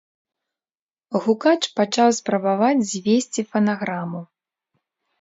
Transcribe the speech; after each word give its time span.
Гукач 1.25 1.59
пачаў 1.81 2.09
спрабаваць 2.23 2.87
звесці 2.95 3.41
фанаграму. 3.55 4.27